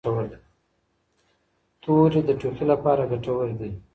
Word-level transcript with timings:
توري 1.83 2.21
د 2.27 2.29
ټوخي 2.39 2.65
لپاره 2.71 3.01
ګټور 3.11 3.47
دي. 3.59 3.71